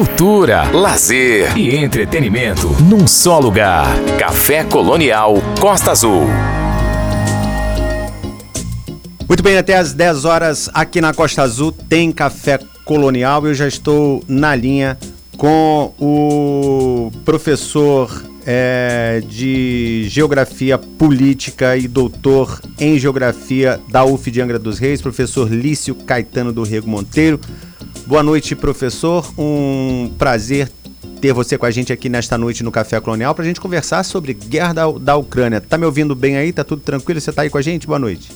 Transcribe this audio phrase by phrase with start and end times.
[0.00, 3.86] cultura, lazer e entretenimento num só lugar.
[4.18, 6.22] Café Colonial Costa Azul.
[9.28, 13.46] Muito bem, até às 10 horas aqui na Costa Azul tem Café Colonial.
[13.46, 14.96] Eu já estou na linha
[15.36, 24.58] com o professor é, de Geografia Política e doutor em Geografia da UF de Angra
[24.58, 27.38] dos Reis, professor Lício Caetano do Rego Monteiro.
[28.10, 29.24] Boa noite, professor.
[29.38, 30.68] Um prazer
[31.20, 34.02] ter você com a gente aqui nesta noite no Café Colonial para a gente conversar
[34.02, 35.60] sobre guerra da, da Ucrânia.
[35.60, 36.52] Tá me ouvindo bem aí?
[36.52, 37.20] Tá tudo tranquilo?
[37.20, 37.86] Você tá aí com a gente?
[37.86, 38.32] Boa noite.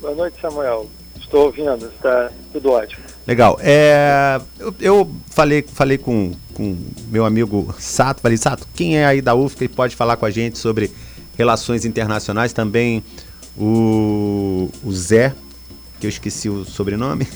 [0.00, 0.88] Boa noite, Samuel.
[1.20, 3.02] Estou ouvindo, está tudo ótimo.
[3.26, 3.58] Legal.
[3.60, 6.76] É, eu, eu, falei, falei com, com
[7.08, 10.30] meu amigo Sato, falei, Sato, quem é aí da UF que pode falar com a
[10.30, 10.92] gente sobre
[11.36, 12.52] relações internacionais?
[12.52, 13.02] Também
[13.58, 15.34] o, o Zé,
[15.98, 17.26] que eu esqueci o sobrenome.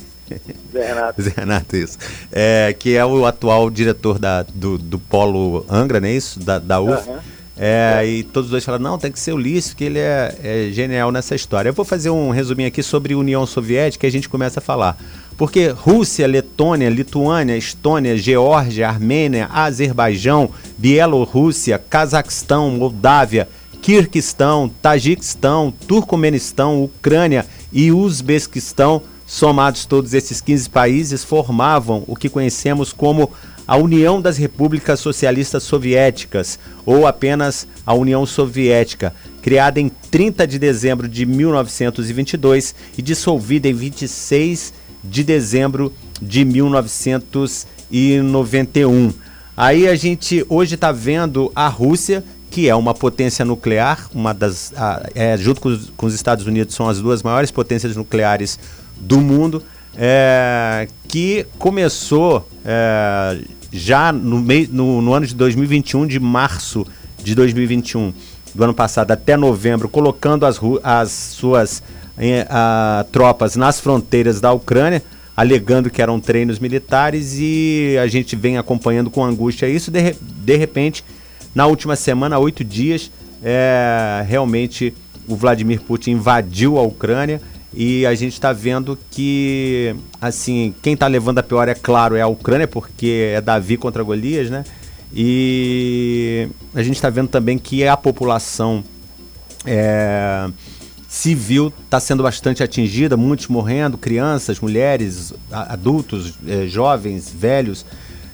[0.73, 1.23] Zé Renato.
[1.23, 1.99] Zé Renato, isso.
[2.33, 6.41] É, que é o atual diretor da, do, do Polo Angra, não é isso?
[6.41, 7.09] Da, da UF.
[7.09, 7.17] Uhum.
[7.59, 8.07] É, é.
[8.07, 10.69] E todos os dois falaram, não, tem que ser o Ulisses, que ele é, é,
[10.71, 11.71] genial nessa história.
[11.71, 14.99] Eu vou fazer um resuminho aqui sobre União Soviética e a gente começa a falar.
[15.37, 23.49] Porque Rússia, Letônia, Lituânia, Estônia, Geórgia, Armênia, Azerbaijão, Bielorrússia, Cazaquistão, Moldávia,
[23.83, 29.03] Kirguistão, Tajiquistão, Turcomenistão, Ucrânia e Uzbequistão,
[29.37, 33.31] somados todos esses 15 países, formavam o que conhecemos como
[33.69, 39.13] a União das Repúblicas Socialistas Soviéticas, ou apenas a União Soviética,
[39.43, 44.73] criada em 30 de dezembro de 1922 e dissolvida em 26
[45.05, 49.13] de dezembro de 1991.
[49.55, 54.73] Aí a gente hoje está vendo a Rússia, que é uma potência nuclear, uma das,
[54.75, 58.59] a, é, junto com os, com os, Estados Unidos, são as duas maiores potências nucleares
[58.97, 59.63] do mundo,
[59.97, 63.39] é, que começou é,
[63.73, 66.87] já no, mei, no, no, ano de 2021, de março
[67.23, 68.13] de 2021,
[68.55, 71.83] do ano passado até novembro, colocando as, as suas
[72.49, 75.03] a, tropas nas fronteiras da Ucrânia,
[75.37, 79.91] alegando que eram treinos militares e a gente vem acompanhando com angústia isso.
[79.91, 81.05] De, de repente,
[81.55, 83.11] na última semana, oito dias,
[83.43, 84.95] é, realmente
[85.29, 87.41] o Vladimir Putin invadiu a Ucrânia
[87.77, 92.23] e a gente está vendo que, assim, quem está levando a pior, é claro, é
[92.23, 94.65] a Ucrânia, porque é Davi contra Golias, né?
[95.15, 98.83] E a gente está vendo também que a população
[99.67, 100.49] é,
[101.07, 107.85] civil está sendo bastante atingida, muitos morrendo, crianças, mulheres, adultos, é, jovens, velhos.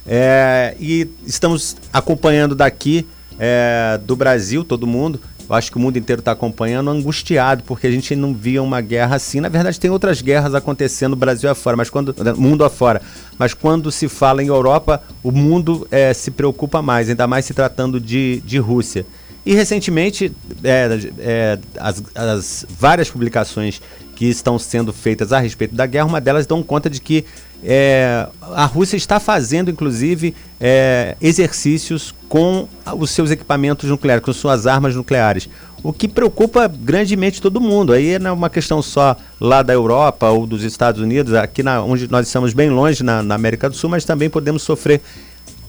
[0.06, 3.04] É, e estamos acompanhando daqui
[3.40, 5.20] é, do Brasil, todo mundo,
[5.52, 8.80] eu acho que o mundo inteiro está acompanhando, angustiado, porque a gente não via uma
[8.80, 9.38] guerra assim.
[9.38, 12.14] Na verdade, tem outras guerras acontecendo no Brasil afora, mas quando.
[12.38, 13.02] mundo afora.
[13.38, 17.52] Mas quando se fala em Europa, o mundo é, se preocupa mais, ainda mais se
[17.52, 19.04] tratando de, de Rússia.
[19.44, 20.32] E recentemente,
[20.64, 23.82] é, é, as, as várias publicações
[24.16, 27.26] que estão sendo feitas a respeito da guerra, uma delas dão conta de que
[27.64, 34.66] é, a Rússia está fazendo, inclusive, é, exercícios com os seus equipamentos nucleares, com suas
[34.66, 35.48] armas nucleares.
[35.82, 37.92] O que preocupa grandemente todo mundo.
[37.92, 41.82] Aí não é uma questão só lá da Europa ou dos Estados Unidos, aqui na,
[41.82, 45.00] onde nós estamos bem longe, na, na América do Sul, mas também podemos sofrer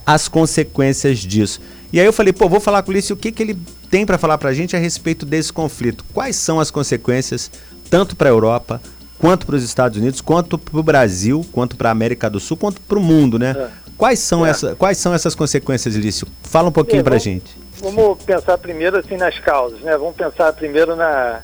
[0.06, 1.59] as consequências disso.
[1.92, 3.58] E aí eu falei, pô, vou falar com o Lício, o que, que ele
[3.90, 6.03] tem para falar para a gente a respeito desse conflito?
[6.14, 7.52] Quais são as consequências,
[7.90, 8.82] tanto para a Europa
[9.23, 12.57] quanto para os Estados Unidos, quanto para o Brasil, quanto para a América do Sul,
[12.57, 13.56] quanto para o mundo, né?
[13.57, 13.91] É.
[13.97, 14.50] Quais, são é.
[14.50, 16.28] essa, quais são essas consequências, Lício?
[16.44, 17.57] Fala um pouquinho para a gente.
[17.78, 19.97] Vamos pensar primeiro assim nas causas, né?
[19.97, 21.41] Vamos pensar primeiro na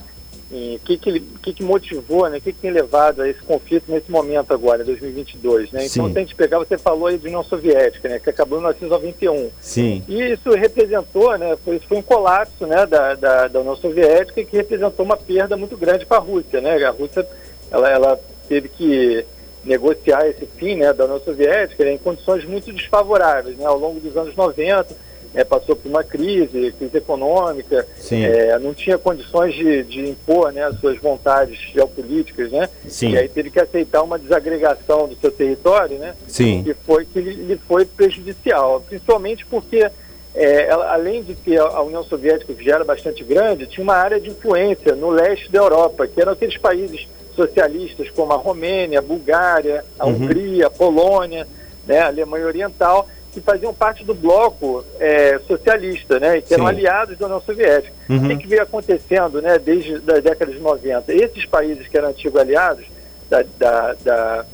[0.51, 2.40] o que que, que que motivou, né?
[2.40, 5.85] O que, que tem levado a esse conflito nesse momento agora, em 2022, né?
[5.85, 6.11] Então, Sim.
[6.11, 8.19] se a gente pegar, você falou aí de União Soviética, né?
[8.19, 9.51] Que acabou em 1991.
[9.61, 10.03] Sim.
[10.07, 11.56] E isso representou, né?
[11.63, 12.85] Foi, foi um colapso, né?
[12.88, 16.84] Da, da, da União Soviética que representou uma perda muito grande para a Rússia, né?
[16.84, 17.25] A Rússia
[17.72, 19.25] ela, ela teve que
[19.63, 23.58] negociar esse fim né, da União Soviética né, em condições muito desfavoráveis.
[23.58, 24.96] Né, ao longo dos anos 90,
[25.34, 30.72] é, passou por uma crise, crise econômica, é, não tinha condições de, de impor né,
[30.79, 32.67] suas vontades geopolíticas, né?
[32.88, 33.11] Sim.
[33.11, 36.16] E aí teve que aceitar uma desagregação do seu território, né?
[36.28, 36.64] Sim.
[36.64, 39.88] Que foi que lhe foi prejudicial, principalmente porque
[40.34, 43.96] é, ela, além de ter a União Soviética que já era bastante grande, tinha uma
[43.96, 47.08] área de influência no leste da Europa, que eram aqueles países
[47.40, 50.16] socialistas como a Romênia, a Bulgária, a uhum.
[50.16, 51.47] Hungria, a Polônia,
[51.88, 56.68] né, a Alemanha Oriental, que faziam parte do bloco é, socialista, né, e que eram
[56.68, 57.94] aliados da União Soviética.
[58.09, 58.34] Uhum.
[58.34, 61.14] O que, veio acontecendo né, desde a década de 90?
[61.14, 62.86] Esses países que eram antigos aliados
[63.30, 64.46] da, da, da,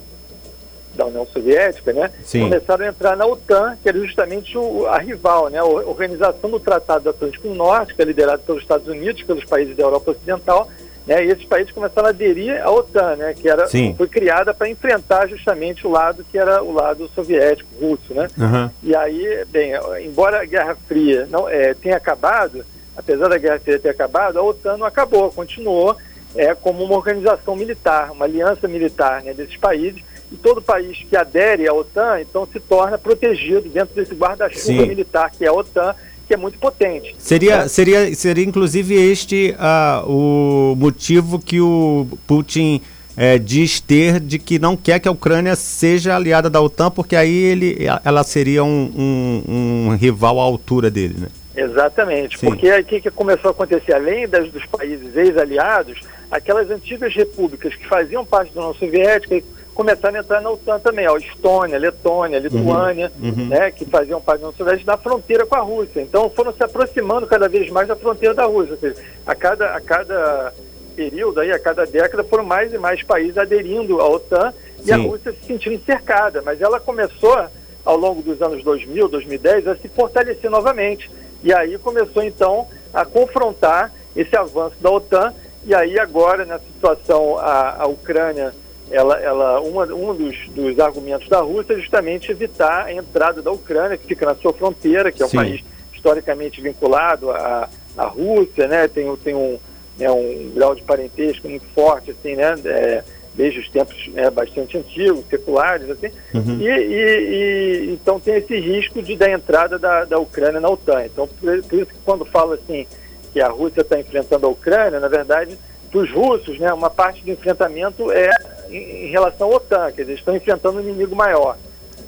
[0.93, 2.41] da União Soviética, né, Sim.
[2.41, 6.59] começaram a entrar na OTAN, que era justamente o, a rival, né, a organização do
[6.59, 10.69] Tratado do Atlântico Norte, que é liderado pelos Estados Unidos, pelos países da Europa Ocidental,
[11.05, 13.93] né, e esses países começaram a aderir à OTAN, né, que era, Sim.
[13.95, 18.13] foi criada para enfrentar justamente o lado que era o lado soviético, russo.
[18.13, 18.27] Né?
[18.37, 18.69] Uhum.
[18.83, 19.73] E aí, bem,
[20.03, 22.65] embora a Guerra Fria não é, tenha acabado,
[22.97, 25.95] apesar da Guerra Fria ter acabado, a OTAN não acabou, continuou
[26.35, 31.15] é, como uma organização militar, uma aliança militar né, desses países, e todo país que
[31.15, 35.95] adere à OTAN, então se torna protegido dentro desse guarda-chuva militar que é a OTAN,
[36.25, 37.15] que é muito potente.
[37.19, 37.67] Seria, né?
[37.67, 42.81] seria, seria inclusive este uh, o motivo que o Putin
[43.17, 47.15] é, diz ter de que não quer que a Ucrânia seja aliada da OTAN, porque
[47.15, 51.27] aí ele, ela seria um, um, um rival à altura dele, né?
[51.55, 52.47] Exatamente, Sim.
[52.47, 53.93] porque aí o que, que começou a acontecer?
[53.93, 59.41] Além das, dos países ex-aliados, aquelas antigas repúblicas que faziam parte da União Soviética
[59.75, 63.47] começaram a entrar na OTAN também, ó, Estônia, Letônia, Lituânia, uhum, uhum.
[63.47, 66.01] Né, que faziam parte da União Soviética na fronteira com a Rússia.
[66.01, 68.73] Então foram se aproximando cada vez mais da fronteira da Rússia.
[68.73, 68.95] Ou seja,
[69.27, 70.53] a cada, a cada
[70.95, 74.83] período, aí, a cada década, foram mais e mais países aderindo à OTAN Sim.
[74.85, 76.41] e a Rússia se sentindo cercada.
[76.41, 77.37] Mas ela começou,
[77.83, 81.11] ao longo dos anos 2000, 2010, a se fortalecer novamente.
[81.43, 85.33] E aí começou, então, a confrontar esse avanço da OTAN.
[85.65, 88.53] E aí, agora, nessa situação, a, a Ucrânia
[88.91, 93.51] ela, ela, uma, um dos, dos argumentos da Rússia é justamente evitar a entrada da
[93.51, 95.37] Ucrânia, que fica na sua fronteira, que é um Sim.
[95.37, 97.67] país historicamente vinculado à,
[97.97, 98.87] à Rússia, né?
[98.87, 99.57] tem, tem um,
[99.97, 102.55] né, um grau de parentesco muito forte, assim, né?
[102.65, 103.03] É,
[103.33, 106.57] desde os tempos né, bastante antigos, seculares, assim, uhum.
[106.61, 111.03] e, e, e, então tem esse risco de da entrada da, da Ucrânia na OTAN.
[111.05, 112.87] Então, por, por isso que quando fala assim
[113.33, 115.57] que a Rússia está enfrentando a Ucrânia, na verdade,
[115.91, 118.29] para os russos, né, uma parte do enfrentamento é
[118.75, 121.57] em, em relação à OTAN, quer dizer, estão enfrentando um inimigo maior.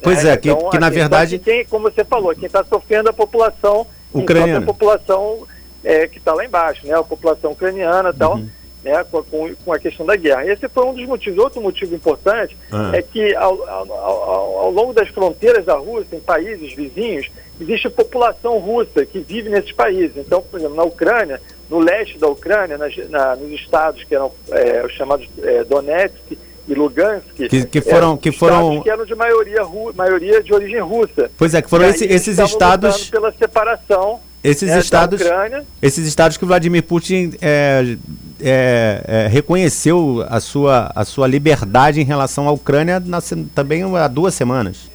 [0.02, 0.32] Pois né?
[0.32, 1.38] é, que, então, que na assim, verdade.
[1.38, 4.58] Quem, como você falou, quem está sofrendo é a população ucraniana.
[4.58, 5.46] A população
[5.84, 6.94] é, que está lá embaixo, né?
[6.94, 8.34] A população ucraniana e tal.
[8.34, 8.48] Uhum.
[8.84, 9.24] Né, com,
[9.64, 10.46] com, a questão da guerra.
[10.46, 11.36] Esse foi um dos motivos.
[11.40, 12.94] Outro motivo importante uhum.
[12.94, 17.28] é que ao, ao, ao, ao, longo das fronteiras da Rússia, em países vizinhos,
[17.60, 20.16] existe população russa que vive nesses países.
[20.16, 24.30] Então, por exemplo, na Ucrânia, no leste da Ucrânia, na, na, nos estados que eram
[24.52, 26.38] é, os chamados é, Donetsk
[26.68, 29.62] e Lugansk, que, que foram que foram que eram de maioria
[29.96, 31.30] maioria de origem russa.
[31.38, 35.20] Pois é, que foram esse, esses estados pela separação esses é, estados
[35.82, 37.96] esses estados que Vladimir Putin é,
[38.40, 43.18] é, é, reconheceu a sua a sua liberdade em relação à Ucrânia na,
[43.54, 44.90] também há duas semanas.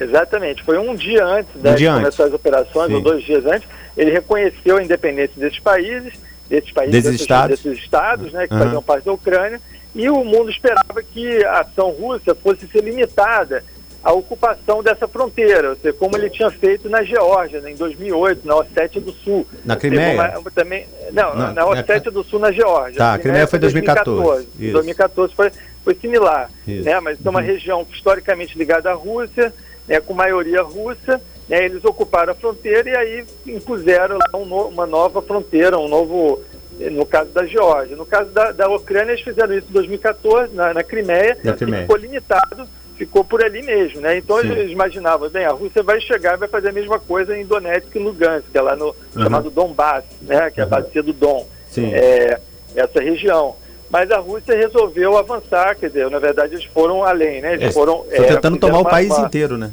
[0.00, 2.94] Exatamente, foi um dia antes um né, de começar as operações, Sim.
[2.94, 6.14] ou dois dias antes, ele reconheceu a independência desses países,
[6.48, 8.60] desses países, desses, desses estados, desses estados né, que uhum.
[8.60, 9.60] faziam parte da Ucrânia,
[9.94, 13.64] e o mundo esperava que a ação russa fosse ser limitada
[14.02, 18.46] à ocupação dessa fronteira, ou seja, como ele tinha feito na Geórgia, né, em 2008,
[18.46, 19.46] na Ossétia do Sul.
[19.64, 20.38] Na Crimeia?
[20.38, 22.12] Uma, também, não, na Ossétia é...
[22.12, 22.96] do Sul, na Geórgia.
[22.96, 24.46] Tá, a Crimeia foi 2014.
[24.56, 25.50] 2014, 2014 foi,
[25.84, 27.46] foi similar, né, mas é uma uhum.
[27.46, 29.52] região historicamente ligada à Rússia,
[29.86, 35.20] né, com maioria russa, né, eles ocuparam a fronteira e aí impuseram um uma nova
[35.20, 36.40] fronteira, um novo
[36.88, 37.96] no caso da Geórgia.
[37.96, 41.82] No caso da, da Ucrânia, eles fizeram isso em 2014, na, na Crimeia, Crimeia.
[41.82, 42.66] ficou limitado,
[42.96, 44.00] ficou por ali mesmo.
[44.00, 44.18] Né?
[44.18, 44.50] Então Sim.
[44.50, 47.94] eles imaginavam, bem, a Rússia vai chegar e vai fazer a mesma coisa em Donetsk
[47.94, 49.22] e Lugansk, que é lá no uhum.
[49.22, 50.50] chamado Donbass, né?
[50.50, 52.40] que é a bacia do Dom, é,
[52.74, 53.56] essa região.
[53.90, 57.54] Mas a Rússia resolveu avançar, quer dizer, na verdade eles foram além, né?
[57.54, 58.06] Eles é, foram...
[58.08, 59.26] É, tentando tomar o país uma...
[59.26, 59.72] inteiro, né?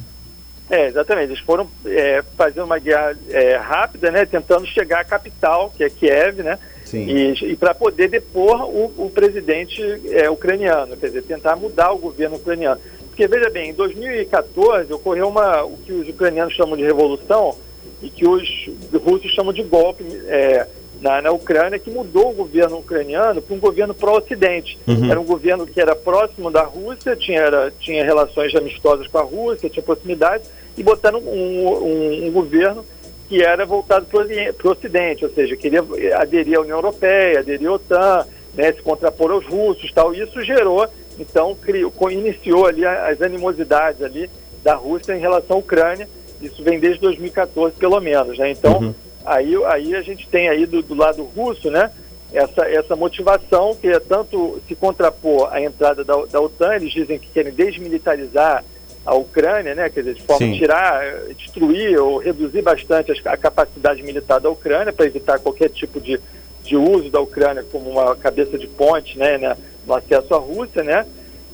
[0.69, 1.31] É, exatamente.
[1.31, 4.25] Eles foram é, fazer uma guerra é, rápida, né?
[4.25, 6.57] Tentando chegar à capital, que é Kiev, né?
[6.89, 7.05] Sim.
[7.05, 11.97] E, e para poder depor o, o presidente é, ucraniano, quer dizer, tentar mudar o
[11.97, 12.79] governo ucraniano.
[13.09, 17.55] Porque, veja bem, em 2014 ocorreu uma, o que os ucranianos chamam de revolução
[18.01, 18.69] e que os
[19.03, 20.65] russos chamam de golpe é,
[21.01, 24.77] na, na Ucrânia, que mudou o governo ucraniano para um governo pró-Ocidente.
[24.87, 25.11] Uhum.
[25.11, 29.23] Era um governo que era próximo da Rússia, tinha, era, tinha relações amistosas com a
[29.23, 30.45] Rússia, tinha proximidade,
[30.77, 32.85] e botaram um, um, um governo
[33.27, 35.83] que era voltado para o Ocidente, ou seja, queria
[36.15, 40.13] aderir à União Europeia, aderir à OTAN, né, se contrapor aos russos tal.
[40.13, 40.87] Isso gerou,
[41.19, 44.29] então, criou, iniciou ali as animosidades ali
[44.63, 46.07] da Rússia em relação à Ucrânia.
[46.41, 48.37] Isso vem desde 2014, pelo menos.
[48.37, 48.51] Né?
[48.51, 48.93] Então, uhum.
[49.25, 51.91] aí, aí a gente tem aí do, do lado russo, né?
[52.33, 57.17] Essa, essa motivação que é tanto se contrapor à entrada da, da OTAN, eles dizem
[57.17, 58.65] que querem desmilitarizar
[59.07, 61.01] a Ucrânia, né, quer dizer, de forma a tirar,
[61.37, 66.19] destruir ou reduzir bastante a capacidade militar da Ucrânia para evitar qualquer tipo de,
[66.61, 70.83] de uso da Ucrânia como uma cabeça de ponte né, né, no acesso à Rússia,
[70.83, 71.05] né?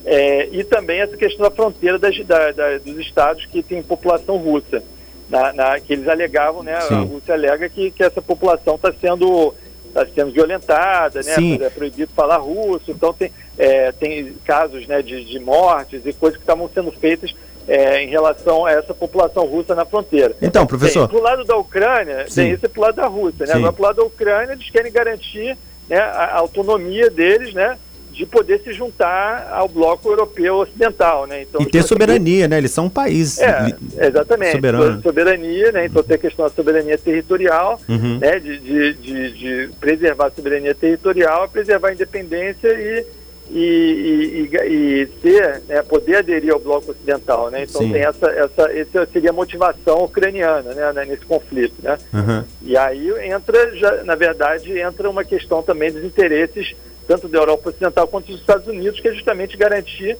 [0.05, 4.37] é, e também essa questão da fronteira das, da, da, dos estados que têm população
[4.37, 4.83] russa,
[5.29, 6.95] na, na, que eles alegavam, né, Sim.
[6.95, 9.53] a Rússia alega que, que essa população está sendo
[9.93, 11.35] está sendo violentada, né?
[11.35, 11.59] Sim.
[11.61, 16.37] É proibido falar russo, então tem, é, tem casos né, de, de mortes e coisas
[16.37, 17.33] que estavam sendo feitas
[17.67, 20.35] é, em relação a essa população russa na fronteira.
[20.41, 21.07] Então, professor.
[21.07, 22.41] Tem, pro lado da Ucrânia, Sim.
[22.41, 23.53] tem isso é pro lado da Rússia, né?
[23.53, 23.59] Sim.
[23.59, 25.57] Agora pro lado da Ucrânia, eles querem garantir
[25.87, 27.77] né, a autonomia deles, né?
[28.13, 31.41] De poder se juntar ao bloco europeu ocidental, né?
[31.41, 32.59] Então, e ter soberania, né?
[32.59, 33.39] Eles são um país.
[33.39, 34.51] É, exatamente.
[34.51, 35.01] Soberano.
[35.01, 35.85] Soberania, né?
[35.87, 38.19] Então tem a questão da soberania territorial, uhum.
[38.19, 38.39] né?
[38.39, 43.05] De, de, de, de, preservar a soberania territorial, preservar a independência e,
[43.49, 45.81] e, e, e ser, né?
[45.81, 47.63] poder aderir ao bloco ocidental, né?
[47.63, 47.93] Então Sim.
[47.93, 51.05] tem essa, essa, essa seria a motivação ucraniana, né?
[51.05, 51.97] Nesse conflito, né?
[52.13, 52.43] Uhum.
[52.61, 56.75] E aí entra, já, na verdade, entra uma questão também dos interesses
[57.07, 60.17] tanto da Europa Ocidental quanto dos Estados Unidos, que é justamente garantir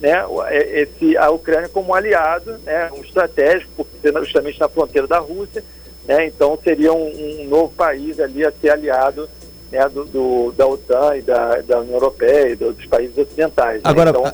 [0.00, 5.06] né, é, esse, a Ucrânia como um aliado, né, um estratégico, porque justamente na fronteira
[5.06, 5.64] da Rússia,
[6.06, 9.28] né, então seria um, um, novo país ali a ser aliado
[9.70, 13.82] né, do, do, da OTAN e da, da União Europeia e dos países ocidentais.
[13.82, 13.90] Né.
[13.90, 14.32] Agora, então,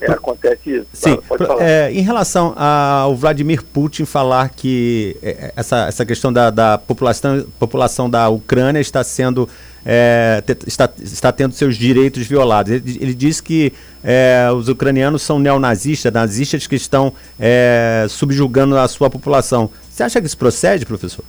[0.00, 0.86] é, acontece isso.
[0.92, 1.18] Sim,
[1.60, 7.44] é, em relação ao Vladimir Putin falar que é, essa, essa questão da, da população,
[7.58, 9.48] população da Ucrânia está sendo
[9.84, 12.72] é, está, está tendo seus direitos violados.
[12.72, 13.72] Ele, ele diz que
[14.04, 19.70] é, os ucranianos são neonazistas, nazistas que estão é, subjugando a sua população.
[19.90, 21.24] Você acha que isso procede, professor?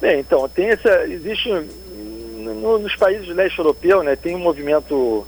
[0.00, 1.06] Bem, então, tem essa.
[1.06, 1.48] Existe
[2.38, 5.26] no, nos países do leste europeu, né, tem um movimento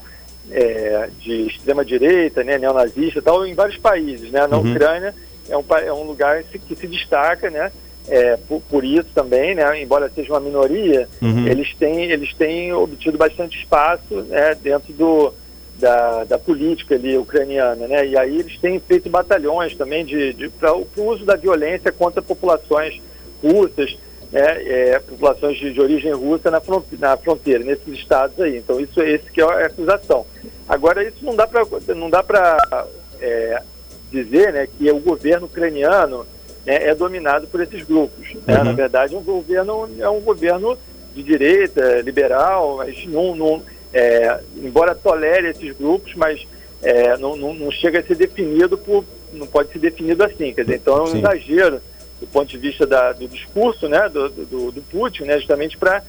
[0.52, 4.46] é, de extrema direita, né, neonazista, tal, em vários países, né?
[4.46, 4.70] Na uhum.
[4.70, 5.14] Ucrânia
[5.48, 7.70] é um, é um lugar que se destaca, né?
[8.08, 11.46] é, por, por, isso também, né, embora seja uma minoria, uhum.
[11.46, 15.32] eles, têm, eles têm obtido bastante espaço né, dentro do,
[15.78, 17.86] da, da política ali ucraniana.
[17.86, 21.92] Né, e aí eles têm feito batalhões também de, de para o uso da violência
[21.92, 23.00] contra populações
[23.42, 23.96] russas,
[24.32, 26.62] né, é, populações de, de, origem russa na,
[26.98, 28.58] na fronteira, nesses estados aí.
[28.58, 30.24] Então isso é esse que é a acusação.
[30.68, 32.86] Agora isso não dá para não dá para
[33.20, 33.62] é,
[34.10, 36.26] dizer né, que o governo ucraniano
[36.64, 38.34] né, é dominado por esses grupos.
[38.46, 38.58] Né?
[38.58, 38.64] Uhum.
[38.64, 40.78] Na verdade, um governo é um governo
[41.14, 46.46] de direita, liberal, mas não, não é, embora tolere esses grupos, mas
[46.82, 50.54] é, não, não, não, chega a ser definido por, não pode ser definido assim.
[50.54, 51.18] Quer dizer, então é um Sim.
[51.18, 51.80] exagero
[52.20, 56.02] do ponto de vista da, do discurso, né, do, do, do Putin, né, justamente para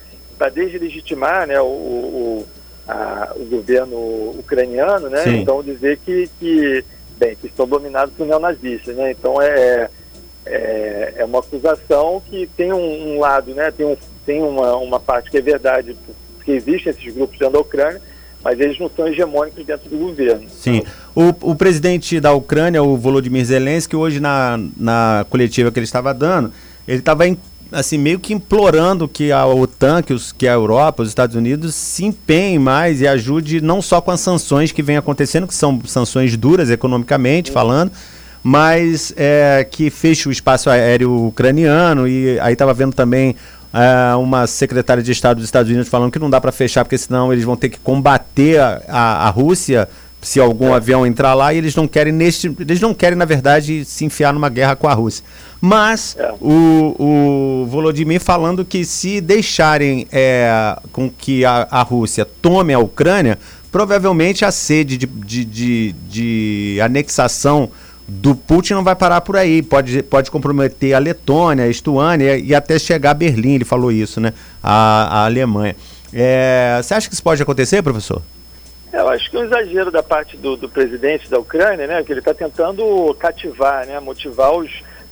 [0.54, 2.48] deslegitimar, né, o, o,
[2.88, 3.98] a, o governo
[4.38, 5.38] ucraniano, né, Sim.
[5.38, 6.84] então dizer que, que
[7.18, 9.90] bem, que estão dominados por neonazistas, né, então é
[10.46, 15.00] é, é uma acusação que tem um, um, lado, né, tem, um, tem uma, uma
[15.00, 15.96] parte que é verdade,
[16.36, 18.02] porque existem esses grupos dentro da Ucrânia,
[18.44, 20.44] mas eles não são hegemônicos dentro do governo.
[20.50, 20.84] Sim.
[21.16, 26.14] O, o presidente da Ucrânia, o Volodymyr Zelensky, hoje na, na coletiva que ele estava
[26.14, 26.52] dando,
[26.88, 27.26] ele estava
[27.72, 31.74] assim, meio que implorando que a OTAN, que, os, que a Europa, os Estados Unidos
[31.74, 35.80] se empenhem mais e ajude não só com as sanções que vem acontecendo, que são
[35.86, 37.54] sanções duras economicamente Sim.
[37.54, 37.92] falando,
[38.44, 43.36] mas é, que feche o espaço aéreo ucraniano e aí estava vendo também
[43.74, 46.98] é, uma secretária de Estado dos Estados Unidos falando que não dá para fechar porque
[46.98, 49.88] senão eles vão ter que combater a, a, a Rússia
[50.22, 50.76] se algum é.
[50.76, 54.34] avião entrar lá e eles não querem neste eles não querem na verdade se enfiar
[54.34, 55.24] numa guerra com a Rússia
[55.60, 56.34] mas é.
[56.40, 62.80] o, o Volodymyr falando que se deixarem é, com que a, a Rússia tome a
[62.80, 63.40] Ucrânia
[63.72, 67.70] provavelmente a sede de, de, de, de anexação
[68.08, 72.54] do Putin não vai parar por aí, pode, pode comprometer a Letônia, a Estuânia e
[72.54, 74.34] até chegar a Berlim, ele falou isso, né?
[74.62, 75.76] A, a Alemanha.
[76.14, 78.22] É, você acha que isso pode acontecer, professor?
[78.92, 82.04] Eu acho que é um exagero da parte do, do presidente da Ucrânia, né?
[82.04, 83.98] Que ele está tentando cativar, né?
[84.02, 84.70] Motivar os,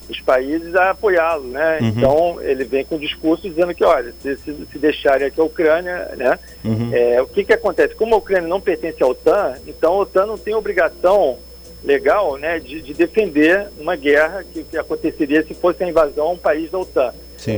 [0.10, 1.78] os países a apoiá-lo, né?
[1.80, 1.88] Uhum.
[1.88, 5.46] Então ele vem com um discurso dizendo que, olha, se, se, se deixarem aqui a
[5.46, 6.38] Ucrânia, né?
[6.66, 6.90] Uhum.
[6.92, 7.96] É, o que que acontece?
[7.96, 11.38] Como a Ucrânia não pertence à OTAN, então a OTAN não tem obrigação
[11.84, 16.32] legal né, de, de defender uma guerra que, que, aconteceria se fosse a invasão a
[16.32, 17.14] um país da OTAN.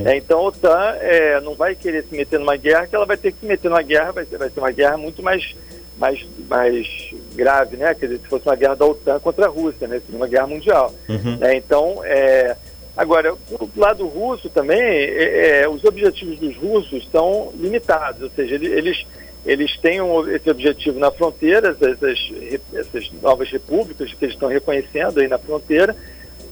[0.06, 3.18] É, então a OTAN é, não vai querer se meter numa guerra, que ela vai
[3.18, 5.56] ter que se meter numa guerra, vai ser, vai ser uma guerra muito mais,
[5.98, 6.88] mais, mais
[7.34, 7.96] grave, né?
[7.96, 10.00] Quer dizer, se fosse uma guerra da OTAN contra a Rússia, né?
[10.06, 10.94] Seria uma guerra mundial.
[11.10, 11.38] Uhum.
[11.42, 12.56] É, então, é,
[12.96, 18.56] agora, do lado russo também, é, é, os objetivos dos russos são limitados, ou seja,
[18.56, 19.04] eles
[19.46, 22.32] eles têm um, esse objetivo na fronteira, essas,
[22.74, 25.96] essas novas repúblicas que eles estão reconhecendo aí na fronteira,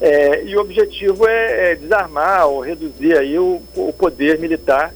[0.02, 4.94] é, e o objetivo é, é, desarmar ou reduzir aí o, o poder militar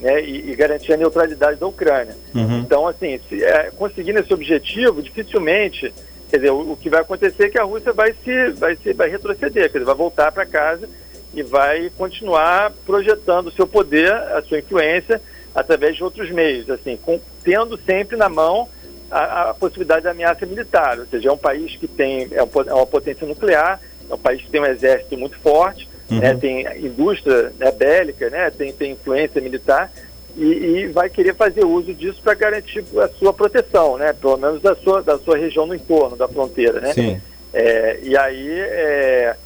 [0.00, 2.16] né, e, e, garantir a neutralidade da Ucrânia.
[2.34, 2.58] Uhum.
[2.58, 5.92] Então, assim, se, é, conseguindo esse objetivo, dificilmente,
[6.30, 8.92] quer dizer, o, o, que vai acontecer é que a Rússia vai se, vai se,
[8.92, 10.88] vai retroceder, quer dizer, vai voltar para casa
[11.34, 15.20] e vai continuar projetando o seu poder, a sua influência
[15.56, 18.68] através de outros meios, assim, com, tendo sempre na mão
[19.10, 22.74] a, a, possibilidade de ameaça militar, ou seja, é um país que tem é, é
[22.74, 26.18] uma potência nuclear, é um país que tem um exército muito forte, uhum.
[26.18, 29.90] né, tem indústria né, bélica, né, tem, tem influência militar
[30.36, 34.60] e, e vai querer fazer uso disso para garantir a sua proteção, né, pelo menos
[34.60, 36.80] da sua, da sua região no entorno da fronteira.
[36.80, 36.92] Né?
[36.92, 37.20] Sim.
[37.54, 39.36] É, e aí, é,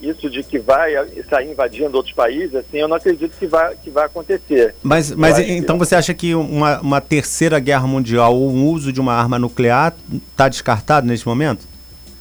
[0.00, 0.92] isso de que vai
[1.28, 4.74] sair invadindo outros países, assim, eu não acredito que vai, que vai acontecer.
[4.82, 5.84] Mas, mas então que...
[5.84, 9.94] você acha que uma, uma terceira guerra mundial ou um uso de uma arma nuclear
[10.30, 11.66] está descartado neste momento?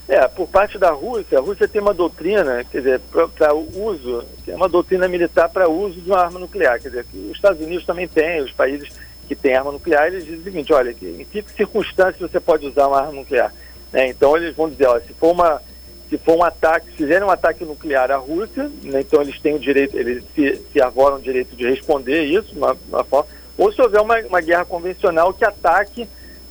[0.08, 3.02] É, por parte da Rússia, a Rússia tem uma doutrina, quer dizer,
[3.36, 6.80] para o uso, tem uma doutrina militar para uso de uma arma nuclear.
[6.80, 8.90] Quer dizer, os Estados Unidos também têm, os países
[9.28, 12.88] que têm arma nuclear, eles dizem o seguinte, olha, em que circunstâncias você pode usar
[12.88, 13.54] uma arma nuclear?
[13.92, 15.62] É, então eles vão dizer, se for uma
[16.10, 19.56] se for um ataque, se fizerem um ataque nuclear à Rússia, né, então eles têm
[19.56, 23.72] o direito, eles se, se arvoram o direito de responder isso, uma, uma forma, ou
[23.72, 26.08] se houver uma, uma guerra convencional que ataque,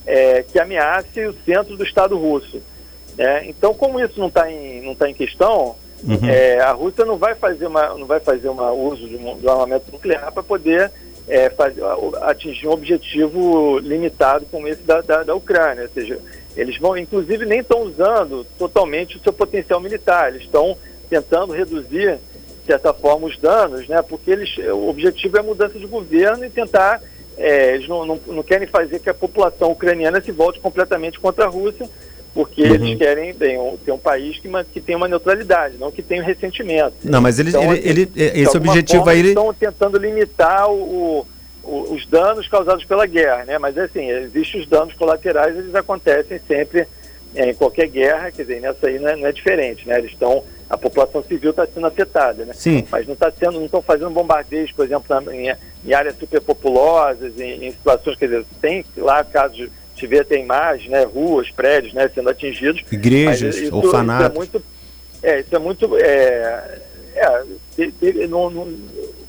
[0.07, 2.61] é, que ameace o centro do Estado russo.
[3.19, 6.29] É, então, como isso não está em, não tá em questão, uhum.
[6.29, 9.47] é, a Rússia não vai fazer uma, não vai fazer uma uso de um, de
[9.47, 10.93] um armamento nuclear para poder
[11.29, 11.83] é, fazer,
[12.23, 15.85] atingir um objetivo limitado como esse da, da, da, Ucrânia.
[15.85, 16.19] Ou seja,
[16.57, 20.29] eles vão, inclusive, nem estão usando totalmente o seu potencial militar.
[20.29, 20.77] Eles estão
[21.09, 22.19] tentando reduzir,
[22.61, 24.03] de certa forma, os danos, né?
[24.03, 27.01] Porque eles, o objetivo é a mudança de governo e tentar
[27.37, 31.45] é, eles não, não, não, querem fazer que a população ucraniana se volte completamente contra
[31.45, 31.89] a Rússia,
[32.33, 32.75] porque uhum.
[32.75, 36.25] eles querem bem, ter um país que, que tem uma neutralidade, não que tenha um
[36.25, 36.95] ressentimento.
[37.05, 39.19] Não, mas eles, então, ele, ele, esse objetivo aí...
[39.19, 41.27] Eles estão tentando limitar o,
[41.67, 43.59] os danos causados pela guerra, né?
[43.59, 46.87] Mas assim, existem os danos colaterais, eles acontecem sempre
[47.35, 49.99] é, em qualquer guerra, quer dizer, nessa aí não é, não é diferente, né?
[49.99, 52.53] Eles estão, a população civil está sendo afetada, né?
[52.55, 52.87] Sim.
[52.91, 57.39] Mas não está sendo, não estão fazendo bombardeios, por exemplo, na, em, em, áreas superpopulosas,
[57.39, 59.69] em, em situações, quer dizer, tem lá casos
[60.07, 62.85] vê tem imagens, né, ruas, prédios, né, sendo atingidos.
[62.93, 64.27] Igrejas, isso, orfanatos.
[64.27, 64.63] Isso é muito,
[65.23, 66.79] é, isso é muito, é,
[67.17, 68.67] é, no, no,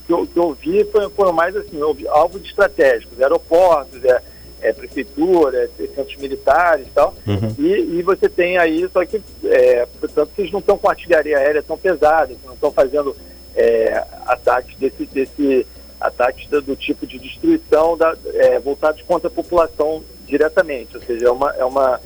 [0.07, 4.21] que, eu, que eu vi foram mais assim, alvos estratégicos, aeroportos, é,
[4.61, 7.53] é prefeitura, é, centros militares e tal, uhum.
[7.59, 11.61] e, e, você tem aí, só que, é, portanto, vocês não estão com artilharia aérea
[11.61, 13.15] tão pesada, não estão fazendo
[13.53, 15.67] é, ataques desse, desse
[15.99, 21.27] ataques do, do tipo de destruição da, é, voltados contra a população diretamente, ou seja,
[21.27, 22.01] é uma, é uma,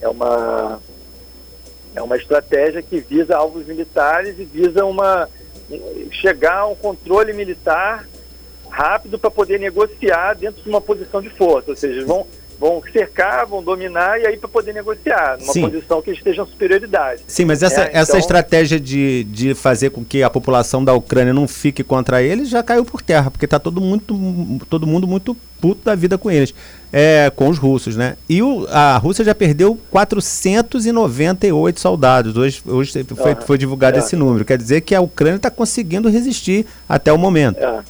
[0.00, 0.80] é uma,
[1.94, 5.28] é uma estratégia que visa alvos militares e visa uma,
[6.10, 8.06] chegar a um controle militar
[8.68, 12.26] rápido para poder negociar dentro de uma posição de força, ou seja, vão
[12.58, 15.62] vão cercar, vão dominar e aí para poder negociar, numa Sim.
[15.62, 17.22] posição que estejam superioridade.
[17.26, 18.20] Sim, mas essa, é, essa então...
[18.20, 22.62] estratégia de, de fazer com que a população da Ucrânia não fique contra eles já
[22.62, 24.16] caiu por terra, porque está todo, muito,
[24.68, 26.54] todo mundo muito puto da vida com eles,
[26.92, 28.16] é, com os russos, né?
[28.28, 33.40] E o, a Rússia já perdeu 498 soldados, hoje, hoje foi, uhum.
[33.40, 34.00] foi divulgado é.
[34.00, 37.58] esse número, quer dizer que a Ucrânia está conseguindo resistir até o momento.
[37.58, 37.82] É,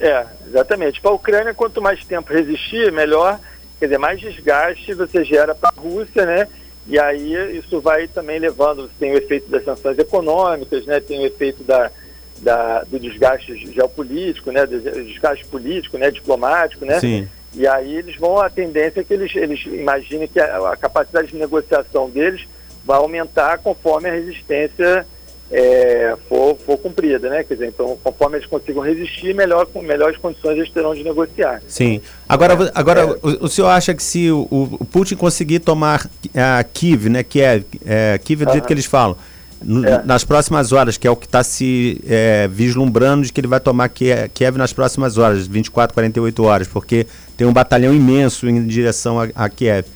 [0.00, 1.00] é exatamente.
[1.00, 3.38] Para a Ucrânia, quanto mais tempo resistir, melhor
[3.80, 6.46] quer dizer, mais desgaste você gera para a Rússia, né?
[6.86, 11.00] E aí isso vai também levando, você tem o efeito das sanções econômicas, né?
[11.00, 11.90] Tem o efeito da,
[12.38, 14.66] da, do desgaste geopolítico, né?
[14.66, 16.10] Do desgaste político, né?
[16.10, 17.00] Diplomático, né?
[17.00, 17.28] Sim.
[17.54, 21.28] E aí eles vão, a tendência é que eles, eles imaginem que a, a capacidade
[21.28, 22.46] de negociação deles
[22.84, 25.06] vai aumentar conforme a resistência
[25.50, 27.42] é, for, for cumprida, né?
[27.42, 31.60] Quer dizer, então, conforme eles consigam resistir, melhor, com melhores condições eles terão de negociar.
[31.66, 32.00] Sim.
[32.28, 36.08] Agora, é, agora é, o, o, senhor acha que se o, o Putin conseguir tomar
[36.34, 37.24] a Kiev, né?
[37.24, 39.16] Kiev, é, Kiev do jeito que eles falam,
[39.62, 40.06] é.
[40.06, 43.60] nas próximas horas, que é o que está se é, vislumbrando de que ele vai
[43.60, 49.20] tomar Kiev nas próximas horas, 24, 48 horas, porque tem um batalhão imenso em direção
[49.20, 49.86] a, a Kiev.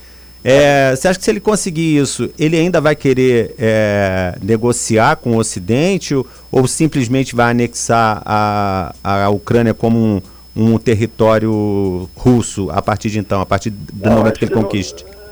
[0.46, 5.32] É, você acha que se ele conseguir isso, ele ainda vai querer é, negociar com
[5.32, 10.22] o Ocidente ou, ou, simplesmente vai anexar a, a Ucrânia como um,
[10.54, 15.06] um território russo a partir de então, a partir do não, momento que ele conquiste?
[15.06, 15.23] Não,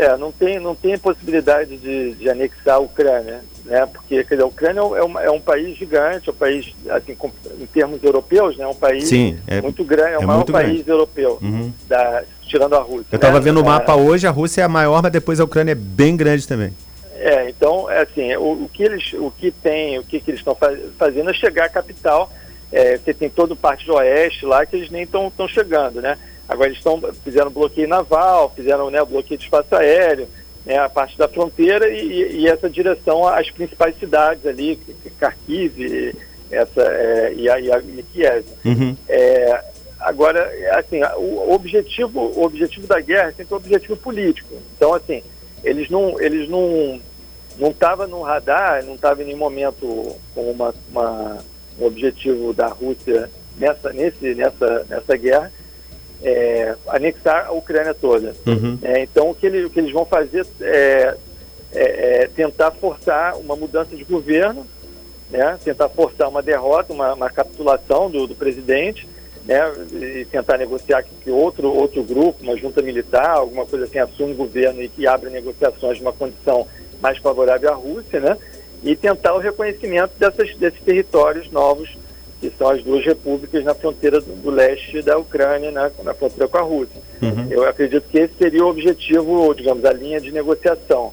[0.00, 3.84] é, não tem, não tem possibilidade de, de anexar a Ucrânia, né?
[3.86, 7.30] Porque dizer, a Ucrânia é, uma, é um país gigante, é um país, assim, com,
[7.60, 8.64] em termos europeus, né?
[8.64, 10.90] É um país Sim, é, muito grande, é o é maior país grande.
[10.90, 11.70] europeu uhum.
[11.86, 13.08] da, tirando a Rússia.
[13.12, 13.40] Eu estava né?
[13.40, 15.76] vendo o mapa é, hoje, a Rússia é a maior, mas depois a Ucrânia é
[15.76, 16.72] bem grande também.
[17.16, 20.40] É, então, é assim, o, o que eles, o que tem, o que, que eles
[20.40, 22.30] estão faz, fazendo é chegar à capital
[22.72, 26.16] é, você tem todo o parte do oeste lá que eles nem estão chegando, né?
[26.50, 30.26] Agora eles estão fizeram bloqueio naval, fizeram né, bloqueio de espaço aéreo,
[30.66, 34.76] né, a parte da fronteira e, e, essa direção às principais cidades ali,
[35.20, 36.12] Kharkiv,
[36.50, 38.44] essa é, e, a, e, a, e Kiev.
[38.64, 38.96] Uhum.
[39.08, 39.64] É,
[40.00, 44.52] agora, assim, o objetivo, o objetivo da guerra é sempre o objetivo político.
[44.76, 45.22] Então, assim,
[45.62, 47.00] eles não, eles não,
[47.60, 51.38] não estavam no radar, não estava em nenhum momento com uma, uma,
[51.78, 55.52] um objetivo da Rússia nessa, nesse, nessa, nessa guerra
[56.22, 58.34] é, anexar a Ucrânia toda.
[58.46, 58.78] Uhum.
[58.82, 61.16] É, então, o que, ele, o que, eles vão fazer é,
[61.72, 64.66] é, é, tentar forçar uma mudança de governo,
[65.30, 69.08] né, tentar forçar uma derrota, uma, uma capitulação do, do presidente,
[69.44, 69.60] né,
[69.92, 74.32] e tentar negociar que, que, outro, outro grupo, uma junta militar, alguma coisa assim, assume
[74.32, 76.66] o governo e que abra negociações de uma condição
[77.00, 78.36] mais favorável à Rússia, né,
[78.82, 81.96] e tentar o reconhecimento dessas, desses territórios novos
[82.40, 86.48] que são as duas repúblicas na fronteira do, do leste da Ucrânia, na, na fronteira
[86.48, 87.00] com a Rússia.
[87.20, 87.46] Uhum.
[87.50, 91.12] Eu acredito que esse seria o objetivo, digamos, a linha de negociação.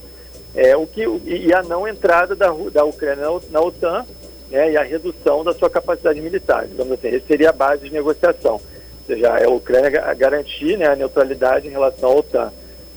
[0.56, 4.06] É, o que, e a não entrada da, da Ucrânia na, OTAN
[4.50, 6.66] né, e a redução da sua capacidade militar.
[6.66, 8.54] Digamos assim, esse seria a base de negociação.
[8.54, 8.62] Ou
[9.06, 12.52] seja, é a Ucrânia garantir né, a neutralidade em relação à OTAN.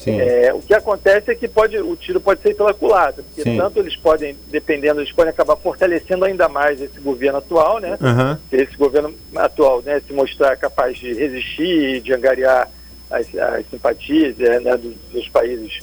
[0.08, 3.56] É, o que acontece é que pode, o tiro pode ser pela culatra, porque Sim.
[3.56, 7.98] tanto eles podem, dependendo, eles podem acabar fortalecendo ainda mais esse governo atual, né?
[8.00, 8.38] Uhum.
[8.48, 12.68] Se esse governo atual né, se mostrar capaz de resistir de angariar
[13.10, 15.80] as, as simpatias é, né, dos, dos países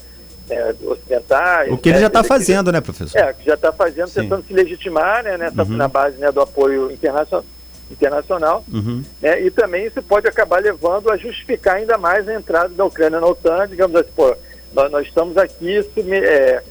[0.50, 1.72] é, ocidentais.
[1.72, 3.20] O que ele né, já está fazendo, né, professor?
[3.20, 4.22] É, que já está fazendo, Sim.
[4.22, 5.76] tentando se legitimar né, nessa, uhum.
[5.76, 7.44] na base né, do apoio internacional
[7.92, 9.04] internacional, uhum.
[9.22, 13.20] né, e também isso pode acabar levando a justificar ainda mais a entrada da Ucrânia
[13.20, 14.36] na OTAN, digamos assim, pô,
[14.74, 15.80] nós, nós estamos aqui
[16.12, 16.62] é,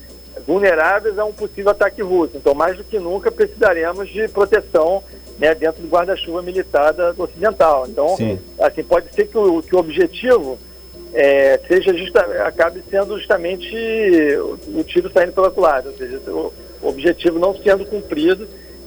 [0.47, 5.03] vulneráveis a um possível ataque russo, então mais do que nunca precisaremos de proteção
[5.39, 7.87] né, dentro do guarda-chuva militar da, ocidental.
[7.89, 8.39] Então, Sim.
[8.59, 10.59] assim, pode ser que o, que o objetivo
[11.13, 13.75] é, seja justa, acabe sendo justamente
[14.39, 16.53] o, o tiro saindo pela culatra, ou seja, o
[16.83, 18.47] objetivo não sendo cumprido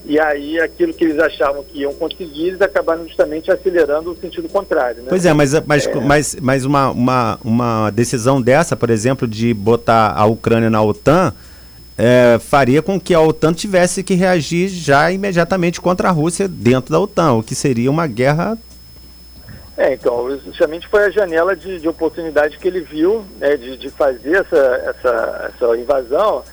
[0.09, 4.49] e aí aquilo que eles achavam que iam conseguir, eles acabaram justamente acelerando o sentido
[4.49, 5.03] contrário.
[5.03, 5.05] Né?
[5.07, 5.95] Pois é, mas, mas, é...
[6.01, 11.31] mas, mas uma, uma, uma decisão dessa, por exemplo, de botar a Ucrânia na OTAN,
[11.95, 16.91] é, faria com que a OTAN tivesse que reagir já imediatamente contra a Rússia dentro
[16.91, 18.57] da OTAN, o que seria uma guerra.
[19.77, 23.91] É, então, justamente foi a janela de, de oportunidade que ele viu né, de, de
[23.91, 26.43] fazer essa, essa, essa invasão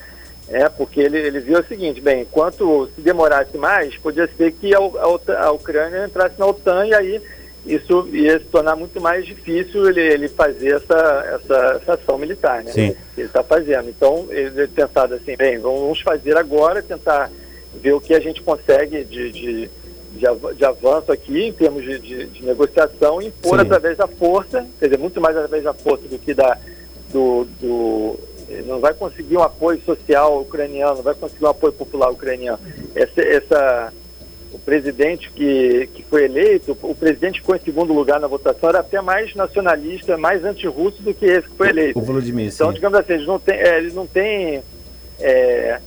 [0.49, 4.75] é, porque ele, ele viu o seguinte, bem, enquanto se demorasse mais, podia ser que
[4.75, 7.23] a, a, a Ucrânia entrasse na OTAN e aí
[7.67, 12.63] isso ia se tornar muito mais difícil ele, ele fazer essa, essa, essa ação militar,
[12.63, 12.71] né?
[12.71, 12.97] Sim.
[13.19, 13.89] Ele está fazendo.
[13.89, 17.29] Então, ele pensado assim, bem, vamos fazer agora, tentar
[17.75, 19.71] ver o que a gente consegue de, de,
[20.55, 23.67] de, avanço aqui em termos de, de, de negociação e impor Sim.
[23.67, 26.57] através da força, quer dizer, muito mais através da força do que da,
[27.13, 28.17] do, do
[28.67, 32.59] não vai conseguir um apoio social ucraniano, não vai conseguir um apoio popular ucraniano.
[32.95, 33.93] Essa, essa,
[34.53, 38.69] o presidente que, que foi eleito, o presidente que ficou em segundo lugar na votação
[38.69, 41.99] era até mais nacionalista, mais antirrusso do que esse que foi eleito.
[41.99, 44.63] O Volodymyr, então, digamos assim, eles não têm, é, eles não têm
[45.21, 45.81] é,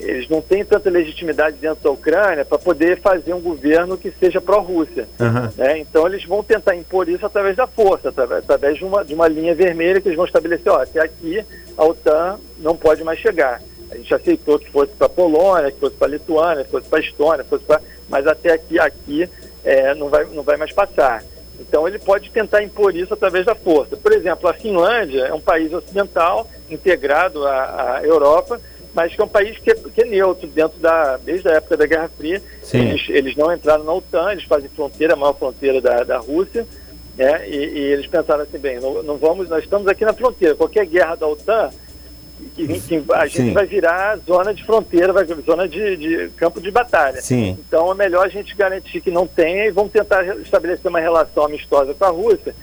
[0.00, 4.40] eles não têm tanta legitimidade dentro da Ucrânia para poder fazer um governo que seja
[4.40, 5.06] pró-Rússia.
[5.18, 5.50] Uhum.
[5.56, 5.78] Né?
[5.78, 9.28] Então eles vão tentar impor isso através da força, através, através de, uma, de uma
[9.28, 11.44] linha vermelha que eles vão estabelecer, ó, até aqui
[11.76, 13.60] a OTAN não pode mais chegar.
[13.90, 16.88] A gente aceitou que fosse para a Polônia, que fosse para a Lituânia, que fosse
[16.88, 17.80] para a Estônia, fosse pra...
[18.08, 19.28] mas até aqui, aqui
[19.64, 21.22] é, não, vai, não vai mais passar.
[21.58, 23.96] Então ele pode tentar impor isso através da força.
[23.96, 28.60] Por exemplo, a Finlândia é um país ocidental integrado à, à Europa,
[28.94, 31.76] mas que é um país que é, que é, neutro dentro da desde a época
[31.76, 32.42] da Guerra Fria.
[32.72, 36.66] Eles, eles, não entraram na OTAN, eles fazem fronteira, a maior fronteira da, da Rússia,
[37.16, 37.48] né?
[37.48, 40.54] E, e eles pensaram assim, bem, não, não, vamos, nós estamos aqui na fronteira.
[40.54, 41.70] Qualquer guerra da OTAN,
[42.54, 43.52] que, que a gente Sim.
[43.52, 47.20] vai virar zona de fronteira, vai zona de, de, campo de batalha.
[47.20, 47.56] Sim.
[47.66, 51.44] Então é melhor a gente garantir que não tenha e vamos tentar estabelecer uma relação
[51.44, 52.54] amistosa com a Rússia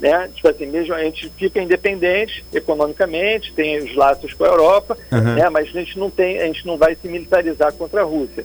[0.00, 0.28] né?
[0.34, 5.34] Tipo assim, mesmo a gente fica independente economicamente, tem os laços com a Europa, uhum.
[5.34, 5.48] né?
[5.50, 8.44] Mas a gente não tem, a gente não vai se militarizar contra a Rússia.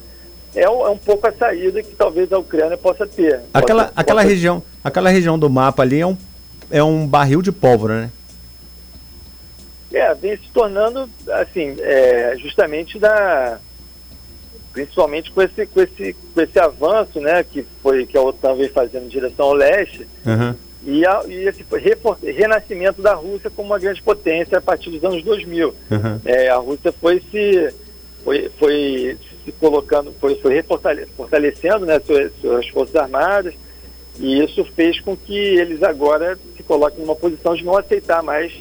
[0.54, 3.42] É um, é um pouco a saída que talvez a Ucrânia possa ter.
[3.54, 4.34] Aquela, possa, aquela possa...
[4.34, 6.18] região, aquela região do mapa ali é um,
[6.70, 8.12] é um barril de pólvora, né?
[9.94, 13.60] É, vem se tornando assim, é, justamente da
[14.74, 18.68] principalmente com esse, com esse, com esse avanço, né, que foi que a OTAN vem
[18.68, 20.54] fazendo em direção ao leste, uhum
[20.86, 21.66] e, a, e esse
[22.32, 25.68] renascimento da Rússia como uma grande potência a partir dos anos 2000.
[25.70, 26.22] Uhum.
[26.24, 27.74] É, a Rússia foi se
[28.24, 30.64] foi, foi se colocando, foi, foi
[31.16, 33.54] fortalecendo né, suas, suas Forças Armadas,
[34.20, 38.52] e isso fez com que eles agora se coloquem numa posição de não aceitar mais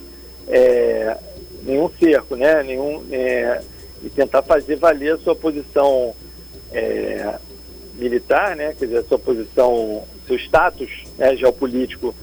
[0.46, 1.16] é,
[1.62, 3.62] nenhum cerco, né, nenhum, é,
[4.02, 6.14] e tentar fazer valer a sua posição
[6.70, 7.34] é,
[7.94, 12.14] militar, né, quer dizer, a sua posição, seu status né, geopolítico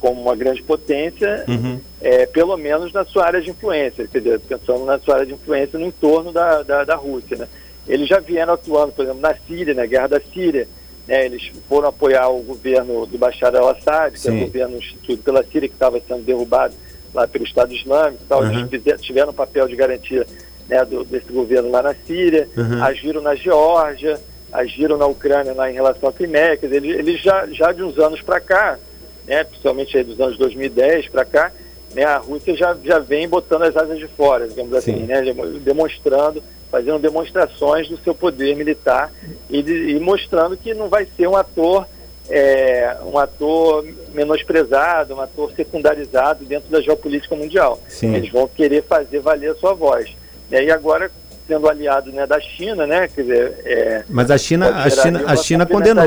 [0.00, 1.80] como uma grande potência, uhum.
[2.00, 5.32] é, pelo menos na sua área de influência, quer dizer, pensando na sua área de
[5.32, 7.36] influência no entorno da, da, da Rússia.
[7.36, 7.48] Né.
[7.86, 10.68] Eles já vieram atuando, por exemplo, na Síria, na guerra da Síria,
[11.06, 15.42] né, eles foram apoiar o governo do Bashar al-Assad, que é o governo instituído pela
[15.42, 16.74] Síria, que estava sendo derrubado
[17.14, 18.42] lá pelo Estado Islâmico, tal.
[18.42, 18.52] Uhum.
[18.52, 20.26] eles fizeram, tiveram um papel de garantia
[20.68, 22.84] né, do, desse governo lá na Síria, uhum.
[22.84, 24.20] agiram na Geórgia,
[24.52, 27.98] agiram na Ucrânia lá em relação à Crimeia, quer dizer, eles, já, já de uns
[27.98, 28.78] anos para cá,
[29.26, 31.52] né, principalmente dos anos 2010 para cá,
[31.94, 35.22] né, a Rússia já, já vem botando as asas de fora, digamos assim, né,
[35.60, 39.10] demonstrando fazendo demonstrações do seu poder militar
[39.48, 41.86] e, de, e mostrando que não vai ser um ator
[42.30, 47.80] é, um ator menosprezado, um ator secundarizado dentro da geopolítica mundial.
[47.88, 48.14] Sim.
[48.14, 50.14] Eles vão querer fazer valer a sua voz.
[50.50, 51.10] E agora
[51.48, 53.08] sendo aliado né, da China, né?
[53.08, 56.04] Quer dizer, é, Mas a China, a China, a China condenou.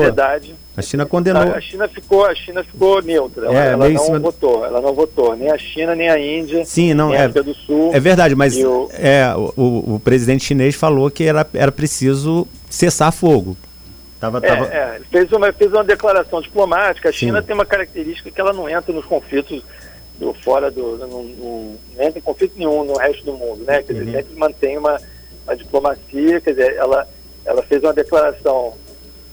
[0.76, 1.42] A China condenou.
[1.42, 3.46] A, a, China ficou, a China ficou neutra.
[3.46, 4.18] Ela, é, ela não cima...
[4.20, 4.64] votou.
[4.64, 5.36] Ela não votou.
[5.36, 6.64] Nem a China, nem a Índia.
[6.64, 7.22] Sim, não nem é.
[7.22, 7.90] a África do Sul.
[7.92, 8.88] É verdade, mas o...
[8.92, 13.56] é o, o presidente chinês falou que era, era preciso cessar fogo.
[14.20, 14.66] Tava, tava...
[14.66, 17.08] É, é, fez, uma, fez uma declaração diplomática.
[17.08, 17.46] A China Sim.
[17.48, 19.62] tem uma característica que ela não entra nos conflitos
[20.18, 20.96] do, fora do.
[20.96, 23.82] Não, não, não entra em conflito nenhum no resto do mundo, né?
[23.82, 24.12] Quer dizer, uhum.
[24.12, 25.00] sempre mantém uma
[25.46, 27.06] a diplomacia, quer dizer, ela,
[27.44, 28.74] ela fez uma declaração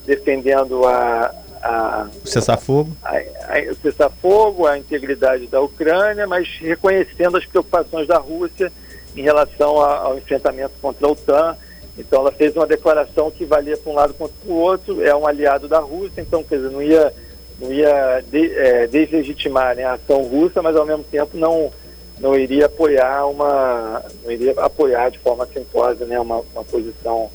[0.06, 7.38] defendendo a, a o cessar-fogo, a, a, o cessar-fogo, a integridade da Ucrânia, mas reconhecendo
[7.38, 8.72] as preocupações da Rússia
[9.16, 11.58] em relação a, ao enfrentamento contra a OTAN.
[11.98, 15.04] Então, ela fez uma declaração que valia para um lado contra o outro.
[15.04, 17.14] É um aliado da Rússia, então, quer dizer, não ia,
[17.60, 21.72] não ia de, é, deslegitimar né, a ação russa, mas ao mesmo tempo não
[22.20, 27.30] não iria apoiar uma não iria apoiar de forma simposa né uma, uma posição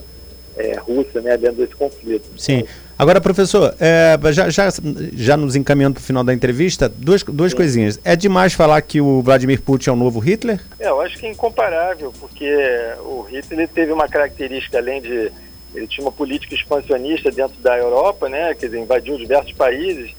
[0.57, 2.25] é, russa né dentro desse conflito.
[2.37, 2.64] Sim.
[2.97, 4.68] Agora professor é, já, já
[5.12, 7.57] já nos encaminhando para o final da entrevista duas duas sim.
[7.57, 7.99] coisinhas.
[8.05, 10.61] É demais falar que o Vladimir Putin é o novo Hitler?
[10.79, 12.55] É, eu acho que é incomparável porque
[13.01, 15.33] o Hitler teve uma característica além de
[15.75, 20.12] ele tinha uma política expansionista dentro da Europa né dizer invadiu diversos países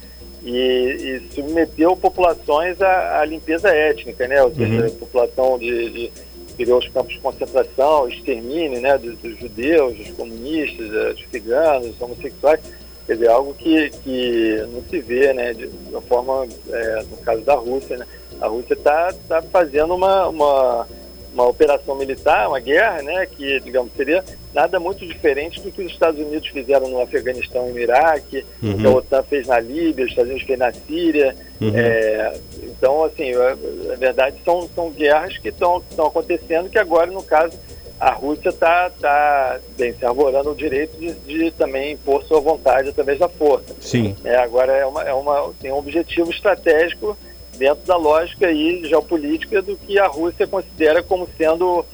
[0.46, 4.44] e, e submeteu populações à, à, limpeza étnica, né?
[4.44, 4.88] Ou seja, uhum.
[4.88, 6.12] a população de, de
[6.56, 8.98] criou os campos de concentração, extermínio, né?
[8.98, 12.60] Dos, dos judeus, dos comunistas, dos ciganos, dos homossexuais.
[13.08, 15.54] Quer dizer, algo que, que não se vê, né?
[15.54, 18.06] De, de uma forma, é, no caso da Rússia, né?
[18.40, 20.88] A Rússia está tá fazendo uma, uma
[21.36, 25.92] uma operação militar, uma guerra, né, que, digamos, seria nada muito diferente do que os
[25.92, 28.78] Estados Unidos fizeram no Afeganistão e no Iraque, uhum.
[28.78, 31.36] que a OTAN fez na Líbia, os Estados Unidos fez na Síria.
[31.60, 31.74] Uhum.
[31.76, 37.60] É, então, assim, na verdade, são, são guerras que estão acontecendo que agora, no caso,
[38.00, 42.90] a Rússia está, tá, bem, se arvorando o direito de, de, também impor sua vontade
[42.90, 43.74] através da força.
[43.80, 44.16] Sim.
[44.24, 47.18] É, agora é uma, é uma, tem um objetivo estratégico
[47.58, 51.86] dentro da lógica aí geopolítica do que a Rússia considera como sendo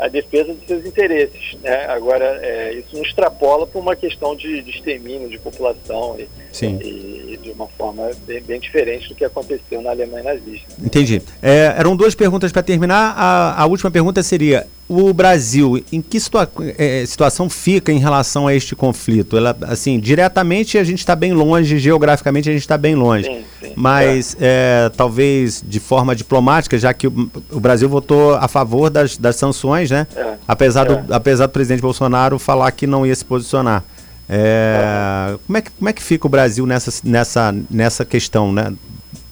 [0.00, 1.58] a defesa dos seus interesses.
[1.60, 1.84] Né?
[1.86, 6.26] Agora, é, isso não extrapola para uma questão de, de, extermínio de população e,
[6.64, 10.68] e, de uma forma bem, bem, diferente do que aconteceu na Alemanha nazista.
[10.82, 11.22] Entendi.
[11.42, 13.14] É, eram duas perguntas para terminar.
[13.16, 18.46] A, a última pergunta seria: o Brasil, em que situa é, situação fica em relação
[18.46, 19.36] a este conflito?
[19.36, 23.24] Ela, assim, diretamente a gente está bem longe, geograficamente a gente está bem longe.
[23.24, 24.86] Sim, sim, mas é.
[24.86, 29.36] É, talvez de forma diplomática, já que o, o, Brasil votou a favor das, das
[29.36, 30.06] sanções, né?
[30.16, 30.34] É.
[30.46, 31.04] Apesar, do, é.
[31.10, 33.84] apesar do presidente Bolsonaro falar que não ia se posicionar.
[34.32, 38.72] É, como, é que, como é que fica o Brasil nessa, nessa, nessa questão, né?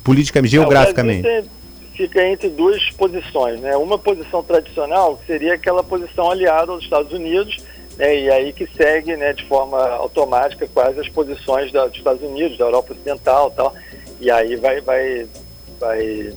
[0.03, 1.49] Politicamente, geograficamente?
[1.99, 3.77] fica entre duas posições, né?
[3.77, 7.59] Uma posição tradicional que seria aquela posição aliada aos Estados Unidos,
[7.97, 8.17] né?
[8.21, 12.57] E aí que segue, né, de forma automática quase as posições da, dos Estados Unidos,
[12.57, 13.75] da Europa Ocidental, tal.
[14.21, 15.27] E aí vai vai
[15.81, 16.33] vai